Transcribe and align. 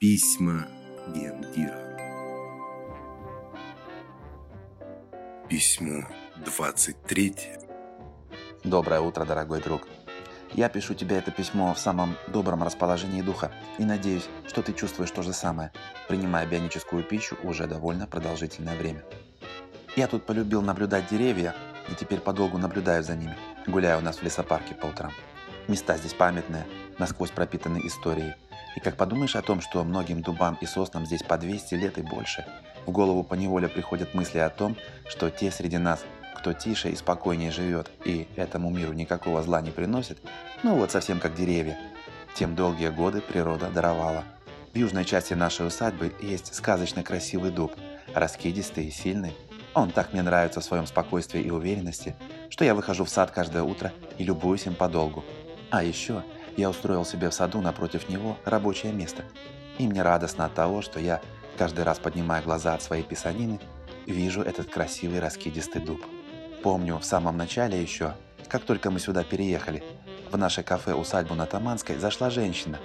Письма 0.00 0.68
Гендира. 1.08 1.76
Письмо 5.48 6.04
23. 6.44 7.34
Доброе 8.62 9.00
утро, 9.00 9.24
дорогой 9.24 9.60
друг. 9.60 9.88
Я 10.52 10.68
пишу 10.68 10.94
тебе 10.94 11.16
это 11.16 11.32
письмо 11.32 11.74
в 11.74 11.80
самом 11.80 12.14
добром 12.28 12.62
расположении 12.62 13.22
духа 13.22 13.50
и 13.78 13.84
надеюсь, 13.84 14.28
что 14.46 14.62
ты 14.62 14.72
чувствуешь 14.72 15.10
то 15.10 15.22
же 15.22 15.32
самое, 15.32 15.72
принимая 16.06 16.46
бионическую 16.46 17.02
пищу 17.02 17.36
уже 17.42 17.66
довольно 17.66 18.06
продолжительное 18.06 18.76
время. 18.76 19.02
Я 19.96 20.06
тут 20.06 20.24
полюбил 20.26 20.62
наблюдать 20.62 21.10
деревья 21.10 21.56
и 21.90 21.96
теперь 21.96 22.20
подолгу 22.20 22.56
наблюдаю 22.56 23.02
за 23.02 23.16
ними, 23.16 23.36
гуляя 23.66 23.98
у 23.98 24.00
нас 24.00 24.18
в 24.18 24.22
лесопарке 24.22 24.76
по 24.76 24.86
утрам. 24.86 25.10
Места 25.66 25.96
здесь 25.96 26.14
памятные, 26.14 26.68
насквозь 27.00 27.32
пропитаны 27.32 27.80
историей– 27.84 28.34
и 28.78 28.80
как 28.80 28.96
подумаешь 28.96 29.34
о 29.34 29.42
том, 29.42 29.60
что 29.60 29.82
многим 29.82 30.22
дубам 30.22 30.56
и 30.60 30.66
соснам 30.66 31.04
здесь 31.04 31.24
по 31.24 31.36
200 31.36 31.74
лет 31.74 31.98
и 31.98 32.02
больше, 32.02 32.46
в 32.86 32.92
голову 32.92 33.24
поневоле 33.24 33.68
приходят 33.68 34.14
мысли 34.14 34.38
о 34.38 34.50
том, 34.50 34.76
что 35.08 35.30
те 35.30 35.50
среди 35.50 35.78
нас, 35.78 36.04
кто 36.36 36.52
тише 36.52 36.88
и 36.88 36.94
спокойнее 36.94 37.50
живет 37.50 37.90
и 38.04 38.28
этому 38.36 38.70
миру 38.70 38.92
никакого 38.92 39.42
зла 39.42 39.60
не 39.60 39.72
приносит, 39.72 40.18
ну 40.62 40.76
вот 40.76 40.92
совсем 40.92 41.18
как 41.18 41.34
деревья, 41.34 41.76
тем 42.36 42.54
долгие 42.54 42.90
годы 42.90 43.20
природа 43.20 43.68
даровала. 43.68 44.22
В 44.72 44.78
южной 44.78 45.04
части 45.04 45.34
нашей 45.34 45.66
усадьбы 45.66 46.14
есть 46.20 46.54
сказочно 46.54 47.02
красивый 47.02 47.50
дуб, 47.50 47.72
раскидистый 48.14 48.86
и 48.86 48.92
сильный. 48.92 49.36
Он 49.74 49.90
так 49.90 50.12
мне 50.12 50.22
нравится 50.22 50.60
в 50.60 50.64
своем 50.64 50.86
спокойствии 50.86 51.40
и 51.40 51.50
уверенности, 51.50 52.14
что 52.48 52.64
я 52.64 52.76
выхожу 52.76 53.04
в 53.04 53.10
сад 53.10 53.32
каждое 53.32 53.64
утро 53.64 53.92
и 54.18 54.22
любуюсь 54.22 54.66
им 54.66 54.76
подолгу. 54.76 55.24
А 55.70 55.82
еще 55.82 56.22
я 56.58 56.68
устроил 56.68 57.04
себе 57.04 57.30
в 57.30 57.34
саду 57.34 57.60
напротив 57.60 58.08
него 58.08 58.36
рабочее 58.44 58.92
место. 58.92 59.22
И 59.78 59.86
мне 59.86 60.02
радостно 60.02 60.44
от 60.44 60.54
того, 60.54 60.82
что 60.82 60.98
я, 60.98 61.20
каждый 61.56 61.84
раз 61.84 62.00
поднимая 62.00 62.42
глаза 62.42 62.74
от 62.74 62.82
своей 62.82 63.04
писанины, 63.04 63.60
вижу 64.06 64.42
этот 64.42 64.68
красивый 64.68 65.20
раскидистый 65.20 65.80
дуб. 65.80 66.04
Помню, 66.64 66.98
в 66.98 67.04
самом 67.04 67.36
начале 67.36 67.80
еще, 67.80 68.14
как 68.48 68.64
только 68.64 68.90
мы 68.90 68.98
сюда 68.98 69.22
переехали, 69.22 69.84
в 70.32 70.36
наше 70.36 70.64
кафе-усадьбу 70.64 71.36
на 71.36 71.46
Таманской 71.46 71.96
зашла 71.96 72.28
женщина. 72.28 72.80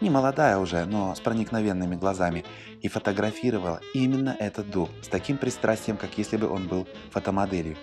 Не 0.00 0.08
молодая 0.08 0.58
уже, 0.58 0.84
но 0.84 1.12
с 1.14 1.20
проникновенными 1.20 1.96
глазами, 1.96 2.44
и 2.80 2.86
фотографировала 2.86 3.80
именно 3.92 4.36
этот 4.38 4.70
дуб 4.70 4.88
с 5.02 5.08
таким 5.08 5.36
пристрастием, 5.36 5.96
как 5.96 6.16
если 6.16 6.36
бы 6.36 6.48
он 6.48 6.68
был 6.68 6.86
фотомоделью. 7.10 7.76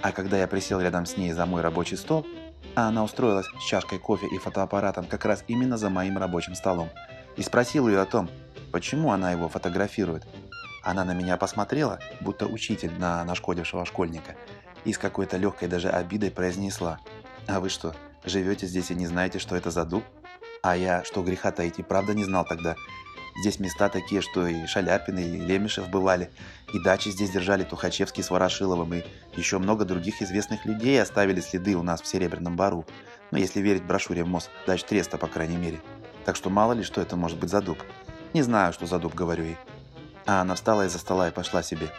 А 0.00 0.12
когда 0.12 0.38
я 0.38 0.48
присел 0.48 0.80
рядом 0.80 1.04
с 1.04 1.18
ней 1.18 1.32
за 1.32 1.44
мой 1.44 1.60
рабочий 1.60 1.96
стол, 1.96 2.26
а 2.74 2.88
она 2.88 3.04
устроилась 3.04 3.46
с 3.46 3.64
чашкой 3.64 3.98
кофе 3.98 4.26
и 4.26 4.38
фотоаппаратом 4.38 5.06
как 5.06 5.24
раз 5.24 5.44
именно 5.48 5.76
за 5.76 5.90
моим 5.90 6.18
рабочим 6.18 6.54
столом. 6.54 6.90
И 7.36 7.42
спросил 7.42 7.88
ее 7.88 8.00
о 8.00 8.06
том, 8.06 8.28
почему 8.72 9.12
она 9.12 9.32
его 9.32 9.48
фотографирует. 9.48 10.26
Она 10.82 11.04
на 11.04 11.12
меня 11.12 11.36
посмотрела, 11.36 11.98
будто 12.20 12.46
учитель 12.46 12.92
на 12.98 13.24
нашкодившего 13.24 13.84
школьника, 13.84 14.34
и 14.84 14.92
с 14.92 14.98
какой-то 14.98 15.36
легкой 15.36 15.68
даже 15.68 15.90
обидой 15.90 16.30
произнесла. 16.30 16.98
«А 17.46 17.60
вы 17.60 17.68
что, 17.68 17.94
живете 18.24 18.66
здесь 18.66 18.90
и 18.90 18.94
не 18.94 19.06
знаете, 19.06 19.38
что 19.38 19.56
это 19.56 19.70
за 19.70 19.84
дуб?» 19.84 20.04
А 20.62 20.76
я, 20.76 21.04
что 21.04 21.22
греха 21.22 21.52
таить, 21.52 21.78
и 21.78 21.82
правда 21.82 22.12
не 22.12 22.24
знал 22.24 22.44
тогда. 22.44 22.76
Здесь 23.40 23.60
места 23.60 23.88
такие, 23.88 24.20
что 24.20 24.46
и 24.46 24.66
Шаляпины, 24.66 25.20
и 25.20 25.40
Лемешев 25.40 25.88
бывали, 25.88 26.30
и 26.72 26.78
дачи 26.82 27.08
здесь 27.08 27.30
держали 27.30 27.64
Тухачевский 27.64 28.22
с 28.22 28.30
Ворошиловым, 28.30 28.94
и 28.94 29.04
еще 29.36 29.58
много 29.58 29.84
других 29.84 30.20
известных 30.20 30.66
людей 30.66 31.00
оставили 31.00 31.40
следы 31.40 31.74
у 31.76 31.82
нас 31.82 32.02
в 32.02 32.06
Серебряном 32.06 32.56
Бару. 32.56 32.84
Ну, 33.30 33.38
если 33.38 33.60
верить 33.60 33.84
брошюре 33.84 34.24
МОЗ, 34.24 34.50
дач 34.66 34.82
Треста, 34.84 35.16
по 35.16 35.28
крайней 35.28 35.56
мере. 35.56 35.80
Так 36.24 36.36
что 36.36 36.50
мало 36.50 36.72
ли, 36.72 36.82
что 36.82 37.00
это 37.00 37.16
может 37.16 37.38
быть 37.38 37.50
за 37.50 37.60
дуб. 37.60 37.78
Не 38.34 38.42
знаю, 38.42 38.72
что 38.72 38.86
за 38.86 38.98
дуб, 38.98 39.14
говорю 39.14 39.44
ей. 39.44 39.56
А 40.26 40.42
она 40.42 40.54
встала 40.54 40.86
из-за 40.86 40.98
стола 40.98 41.28
и 41.28 41.32
пошла 41.32 41.62
себе. 41.62 41.90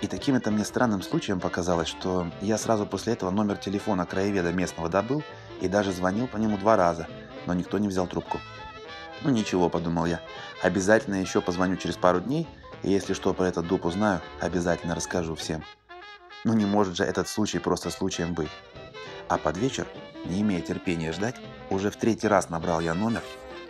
И 0.00 0.06
таким 0.06 0.34
это 0.34 0.50
мне 0.50 0.64
странным 0.64 1.02
случаем 1.02 1.40
показалось, 1.40 1.88
что 1.88 2.30
я 2.40 2.58
сразу 2.58 2.86
после 2.86 3.14
этого 3.14 3.30
номер 3.30 3.56
телефона 3.56 4.04
краеведа 4.04 4.52
местного 4.52 4.88
добыл 4.88 5.22
и 5.60 5.68
даже 5.68 5.92
звонил 5.92 6.26
по 6.26 6.36
нему 6.36 6.58
два 6.58 6.76
раза, 6.76 7.06
но 7.46 7.54
никто 7.54 7.78
не 7.78 7.88
взял 7.88 8.06
трубку. 8.06 8.38
Ну 9.24 9.30
ничего, 9.30 9.70
подумал 9.70 10.04
я, 10.04 10.20
обязательно 10.62 11.14
еще 11.14 11.40
позвоню 11.40 11.76
через 11.76 11.96
пару 11.96 12.20
дней, 12.20 12.46
и 12.82 12.90
если 12.90 13.14
что 13.14 13.32
про 13.32 13.46
этот 13.46 13.66
дуб 13.66 13.86
узнаю, 13.86 14.20
обязательно 14.38 14.94
расскажу 14.94 15.34
всем. 15.34 15.64
Ну 16.44 16.52
не 16.52 16.66
может 16.66 16.94
же 16.94 17.04
этот 17.04 17.26
случай 17.26 17.58
просто 17.58 17.88
случаем 17.88 18.34
быть. 18.34 18.50
А 19.28 19.38
под 19.38 19.56
вечер, 19.56 19.86
не 20.26 20.42
имея 20.42 20.60
терпения 20.60 21.10
ждать, 21.10 21.36
уже 21.70 21.90
в 21.90 21.96
третий 21.96 22.28
раз 22.28 22.50
набрал 22.50 22.80
я 22.80 22.92
номер, 22.92 23.22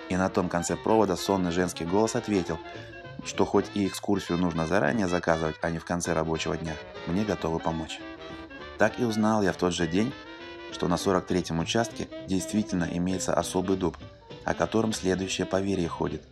и 0.09 0.17
на 0.17 0.29
том 0.29 0.49
конце 0.49 0.75
провода 0.75 1.15
сонный 1.15 1.53
женский 1.53 1.85
голос 1.85 2.17
ответил, 2.17 2.59
что 3.25 3.45
хоть 3.45 3.67
и 3.75 3.87
экскурсию 3.87 4.39
нужно 4.39 4.67
заранее 4.67 5.07
заказывать, 5.07 5.55
а 5.63 5.71
не 5.71 5.79
в 5.79 5.85
конце 5.85 6.15
рабочего 6.15 6.57
дня, 6.57 6.75
мне 7.07 7.25
готовы 7.25 7.61
помочь. 7.61 8.01
Так 8.77 8.99
и 8.99 9.05
узнал 9.05 9.45
я 9.45 9.53
в 9.53 9.57
тот 9.57 9.73
же 9.73 9.87
день, 9.87 10.13
что 10.73 10.89
на 10.89 10.95
43-м 10.95 11.61
участке 11.61 12.09
действительно 12.27 12.89
имеется 12.91 13.35
особый 13.35 13.77
дуб– 13.77 13.97
о 14.45 14.55
котором 14.55 14.93
следующее 14.93 15.47
поверье 15.47 15.89
ходит. 15.89 16.23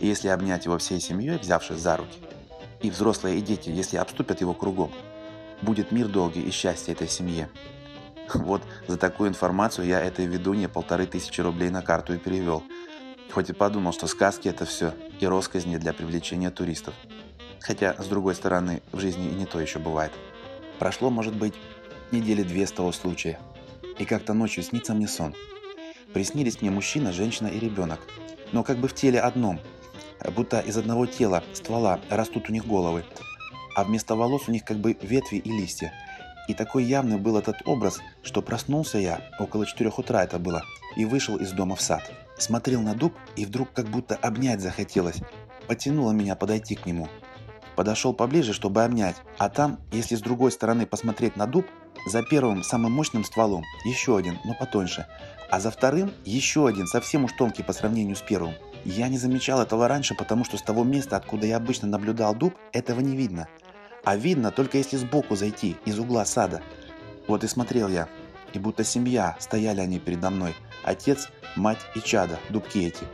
И 0.00 0.06
если 0.06 0.28
обнять 0.28 0.64
его 0.64 0.78
всей 0.78 1.00
семьей, 1.00 1.38
взявшись 1.38 1.78
за 1.78 1.96
руки, 1.96 2.18
и 2.80 2.90
взрослые 2.90 3.38
и 3.38 3.42
дети, 3.42 3.70
если 3.70 3.96
обступят 3.96 4.40
его 4.40 4.54
кругом, 4.54 4.90
будет 5.60 5.92
мир 5.92 6.08
долгий 6.08 6.42
и 6.42 6.50
счастье 6.50 6.92
этой 6.92 7.08
семье. 7.08 7.48
Вот 8.34 8.62
за 8.88 8.96
такую 8.96 9.28
информацию 9.28 9.86
я 9.86 10.00
этой 10.00 10.26
ведунье 10.26 10.68
полторы 10.68 11.06
тысячи 11.06 11.40
рублей 11.40 11.70
на 11.70 11.82
карту 11.82 12.14
и 12.14 12.18
перевел. 12.18 12.64
Хоть 13.30 13.50
и 13.50 13.52
подумал, 13.52 13.92
что 13.92 14.06
сказки 14.06 14.48
это 14.48 14.64
все 14.64 14.94
и 15.20 15.26
росказни 15.26 15.76
для 15.76 15.92
привлечения 15.92 16.50
туристов. 16.50 16.94
Хотя, 17.60 17.94
с 18.02 18.06
другой 18.06 18.34
стороны, 18.34 18.82
в 18.90 18.98
жизни 18.98 19.28
и 19.28 19.34
не 19.34 19.46
то 19.46 19.60
еще 19.60 19.78
бывает. 19.78 20.12
Прошло, 20.78 21.10
может 21.10 21.34
быть, 21.34 21.54
недели 22.10 22.42
две 22.42 22.66
с 22.66 22.72
того 22.72 22.90
случая. 22.90 23.38
И 23.98 24.04
как-то 24.04 24.34
ночью 24.34 24.64
снится 24.64 24.94
мне 24.94 25.06
сон– 25.06 25.34
Приснились 26.12 26.60
мне 26.60 26.70
мужчина, 26.70 27.12
женщина 27.12 27.48
и 27.48 27.58
ребенок. 27.58 28.00
Но 28.52 28.62
как 28.62 28.78
бы 28.78 28.88
в 28.88 28.94
теле 28.94 29.20
одном. 29.20 29.60
Будто 30.34 30.60
из 30.60 30.76
одного 30.76 31.06
тела, 31.06 31.42
ствола, 31.52 32.00
растут 32.10 32.48
у 32.48 32.52
них 32.52 32.66
головы. 32.66 33.04
А 33.74 33.84
вместо 33.84 34.14
волос 34.14 34.42
у 34.48 34.52
них 34.52 34.64
как 34.64 34.78
бы 34.78 34.96
ветви 35.00 35.36
и 35.36 35.50
листья. 35.50 35.92
И 36.48 36.54
такой 36.54 36.84
явный 36.84 37.18
был 37.18 37.38
этот 37.38 37.62
образ, 37.64 38.00
что 38.22 38.42
проснулся 38.42 38.98
я, 38.98 39.20
около 39.38 39.64
четырех 39.64 39.98
утра 39.98 40.24
это 40.24 40.38
было, 40.38 40.62
и 40.96 41.04
вышел 41.04 41.36
из 41.36 41.52
дома 41.52 41.76
в 41.76 41.80
сад. 41.80 42.02
Смотрел 42.36 42.82
на 42.82 42.94
дуб, 42.94 43.14
и 43.36 43.46
вдруг 43.46 43.72
как 43.72 43.86
будто 43.86 44.16
обнять 44.16 44.60
захотелось. 44.60 45.20
Потянуло 45.68 46.10
меня 46.12 46.34
подойти 46.34 46.74
к 46.74 46.84
нему. 46.84 47.08
Подошел 47.76 48.12
поближе, 48.12 48.52
чтобы 48.52 48.84
обнять, 48.84 49.16
а 49.38 49.48
там, 49.48 49.78
если 49.92 50.16
с 50.16 50.20
другой 50.20 50.52
стороны 50.52 50.84
посмотреть 50.84 51.36
на 51.36 51.46
дуб, 51.46 51.66
за 52.06 52.22
первым, 52.22 52.62
самым 52.62 52.92
мощным 52.92 53.24
стволом, 53.24 53.64
еще 53.84 54.16
один, 54.16 54.38
но 54.44 54.54
потоньше, 54.54 55.06
а 55.50 55.60
за 55.60 55.70
вторым 55.70 56.12
еще 56.24 56.66
один, 56.66 56.86
совсем 56.86 57.24
уж 57.24 57.32
тонкий 57.32 57.62
по 57.62 57.72
сравнению 57.72 58.16
с 58.16 58.22
первым. 58.22 58.54
Я 58.84 59.08
не 59.08 59.18
замечал 59.18 59.60
этого 59.60 59.86
раньше, 59.86 60.14
потому 60.14 60.44
что 60.44 60.56
с 60.56 60.62
того 60.62 60.82
места, 60.82 61.16
откуда 61.16 61.46
я 61.46 61.58
обычно 61.58 61.88
наблюдал 61.88 62.34
дуб, 62.34 62.54
этого 62.72 63.00
не 63.00 63.16
видно. 63.16 63.48
А 64.04 64.16
видно 64.16 64.50
только 64.50 64.78
если 64.78 64.96
сбоку 64.96 65.36
зайти, 65.36 65.76
из 65.84 65.98
угла 65.98 66.24
сада. 66.24 66.62
Вот 67.28 67.44
и 67.44 67.48
смотрел 67.48 67.88
я. 67.88 68.08
И 68.52 68.58
будто 68.58 68.82
семья, 68.82 69.36
стояли 69.38 69.80
они 69.80 69.98
передо 69.98 70.30
мной. 70.30 70.54
Отец, 70.84 71.28
мать 71.54 71.80
и 71.94 72.00
чада, 72.00 72.38
дубки 72.48 72.78
эти. 72.78 73.04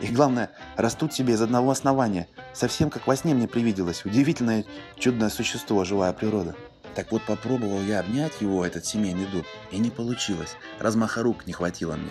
И 0.00 0.08
главное, 0.08 0.50
растут 0.76 1.14
себе 1.14 1.34
из 1.34 1.40
одного 1.40 1.70
основания. 1.70 2.28
Совсем 2.52 2.90
как 2.90 3.06
во 3.06 3.16
сне 3.16 3.34
мне 3.34 3.48
привиделось. 3.48 4.04
Удивительное, 4.04 4.64
чудное 4.98 5.30
существо, 5.30 5.84
живая 5.84 6.12
природа. 6.12 6.54
Так 6.96 7.12
вот 7.12 7.22
попробовал 7.26 7.82
я 7.82 8.00
обнять 8.00 8.40
его, 8.40 8.64
этот 8.64 8.86
семейный 8.86 9.26
дуб, 9.26 9.44
и 9.70 9.76
не 9.76 9.90
получилось. 9.90 10.56
Размаха 10.78 11.22
рук 11.22 11.46
не 11.46 11.52
хватило 11.52 11.94
мне. 11.94 12.10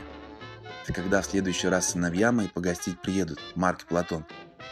Это 0.84 0.94
когда 0.94 1.24
в 1.24 1.26
следующий 1.26 1.68
раз 1.68 1.90
сыновья 1.90 2.32
мои 2.32 2.48
погостить 2.48 3.02
приедут, 3.02 3.40
Марк 3.56 3.82
и 3.82 3.86
Платон. 3.88 4.26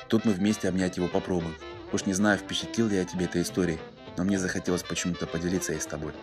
Тут 0.10 0.26
мы 0.26 0.34
вместе 0.34 0.70
обнять 0.70 0.98
его 0.98 1.08
попробуем. 1.08 1.56
Уж 1.92 2.06
не 2.06 2.14
знаю, 2.14 2.38
впечатлил 2.38 2.90
ли 2.90 2.98
я 2.98 3.06
тебе 3.06 3.26
этой 3.26 3.42
историей, 3.42 3.80
но 4.16 4.24
мне 4.24 4.38
захотелось 4.38 4.84
почему-то 4.84 5.26
поделиться 5.26 5.74
ей 5.74 5.82
с 5.82 5.88
тобой. 5.88 6.14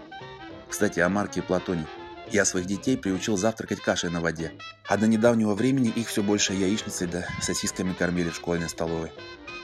Кстати, 0.69 1.01
о 1.01 1.09
Марке 1.09 1.41
и 1.41 1.43
Платоне. 1.43 1.85
Я 2.31 2.45
своих 2.45 2.67
детей 2.67 2.97
приучил 2.97 3.37
завтракать 3.37 3.81
кашей 3.81 4.11
на 4.11 4.21
воде, 4.21 4.53
а 4.87 4.99
до 4.99 5.09
недавнего 5.09 5.55
времени 5.55 5.89
их 5.89 6.07
все 6.07 6.23
больше 6.23 6.53
яичницей 6.53 7.09
да 7.09 7.27
сосисками 7.43 7.93
кормили 7.93 8.31
в 8.31 8.37
школьной 8.37 8.69
столовой. 8.69 9.11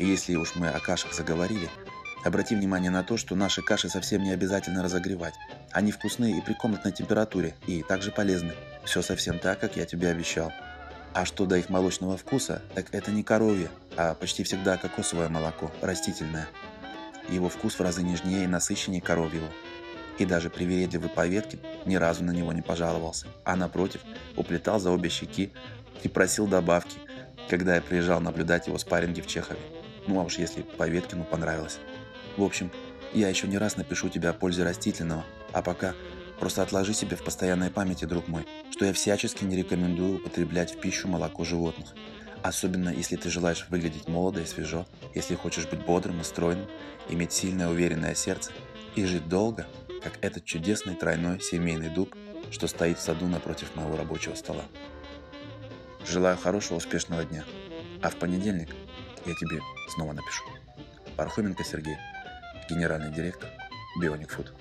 И 0.01 0.05
если 0.05 0.35
уж 0.35 0.57
мы 0.57 0.69
о 0.69 0.81
кашах 0.81 1.15
заговорили, 1.15 1.71
Обрати 2.27 2.57
внимание 2.57 2.91
на 2.91 3.05
то, 3.05 3.17
что 3.17 3.37
наши 3.37 3.63
каши 3.63 3.89
совсем 3.89 4.25
не 4.25 4.33
обязательно 4.33 4.83
разогревать. 4.83 5.35
Они 5.71 5.93
вкусные 5.93 6.37
и 6.37 6.41
при 6.41 6.55
комнатной 6.55 6.91
температуре, 6.91 7.55
и 7.69 7.85
также 7.85 8.11
полезны. 8.11 8.53
Все 8.85 9.01
совсем 9.01 9.39
так, 9.39 9.61
как 9.61 9.77
я 9.77 9.85
тебе 9.85 10.09
обещал. 10.09 10.53
А 11.15 11.25
что 11.25 11.47
до 11.47 11.57
их 11.57 11.69
молочного 11.69 12.17
вкуса, 12.17 12.63
так 12.75 12.93
это 12.93 13.13
не 13.13 13.23
коровье, 13.23 13.69
а 13.97 14.15
почти 14.15 14.43
всегда 14.43 14.77
кокосовое 14.77 15.29
молоко, 15.29 15.71
растительное. 15.81 16.49
Его 17.29 17.49
вкус 17.49 17.75
в 17.75 17.81
разы 17.81 18.03
нежнее 18.03 18.43
и 18.43 18.49
насыщеннее 18.49 19.01
коровьего. 19.01 19.47
И 20.19 20.27
даже 20.27 20.51
привередливый 20.51 21.11
поветкин 21.11 21.61
ни 21.85 21.95
разу 21.95 22.25
на 22.25 22.33
него 22.33 22.53
не 22.53 22.61
пожаловался, 22.61 23.29
а 23.45 23.55
напротив, 23.55 24.01
уплетал 24.35 24.81
за 24.81 24.91
обе 24.91 25.11
щеки 25.11 25.53
и 26.03 26.09
просил 26.09 26.49
добавки, 26.49 26.99
когда 27.49 27.77
я 27.77 27.81
приезжал 27.81 28.21
наблюдать 28.21 28.67
его 28.67 28.79
спарринги 28.79 29.21
в 29.21 29.29
Чехове. 29.29 29.61
Ну 30.09 30.19
а 30.19 30.25
уж 30.25 30.39
если 30.39 30.63
по 30.63 30.89
Веткину 30.89 31.23
понравилось. 31.23 31.79
В 32.37 32.43
общем, 32.43 32.71
я 33.13 33.29
еще 33.29 33.47
не 33.47 33.59
раз 33.59 33.77
напишу 33.77 34.09
тебе 34.09 34.29
о 34.29 34.35
пользе 34.35 34.63
растительного, 34.63 35.25
а 35.53 35.63
пока 35.63 35.95
просто 36.39 36.63
отложи 36.63 36.93
себе 36.93 37.17
в 37.17 37.25
постоянной 37.25 37.71
памяти, 37.71 38.05
друг 38.05 38.29
мой, 38.29 38.47
что 38.71 38.85
я 38.85 38.93
всячески 38.93 39.45
не 39.45 39.57
рекомендую 39.57 40.17
употреблять 40.17 40.75
в 40.75 40.81
пищу 40.81 41.09
молоко 41.09 41.45
животных. 41.45 41.95
Особенно, 42.43 42.91
если 42.91 43.17
ты 43.17 43.31
желаешь 43.31 43.67
выглядеть 43.71 44.09
молодо 44.09 44.43
и 44.43 44.47
свежо, 44.47 44.87
если 45.15 45.35
хочешь 45.35 45.67
быть 45.67 45.85
бодрым 45.85 46.21
и 46.21 46.25
стройным, 46.25 46.69
иметь 47.09 47.33
сильное 47.33 47.69
уверенное 47.69 48.15
сердце 48.15 48.53
и 48.95 49.05
жить 49.05 49.29
долго, 49.29 49.67
как 50.03 50.19
этот 50.21 50.45
чудесный 50.45 50.95
тройной 50.95 51.41
семейный 51.41 51.89
дуб, 51.89 52.15
что 52.51 52.69
стоит 52.69 52.99
в 52.99 53.03
саду 53.03 53.27
напротив 53.27 53.75
моего 53.75 53.97
рабочего 53.97 54.35
стола. 54.35 54.65
Желаю 56.07 56.37
хорошего, 56.37 56.77
успешного 56.77 57.25
дня. 57.25 57.45
А 58.03 58.11
в 58.11 58.17
понедельник 58.17 58.69
я 59.25 59.35
тебе 59.35 59.61
снова 59.89 60.13
напишу. 60.13 60.45
Пархоменко 61.17 61.65
Сергей, 61.65 61.97
генеральный 62.69 63.13
директор 63.13 63.49
Бионик 64.01 64.31
Фуд. 64.31 64.53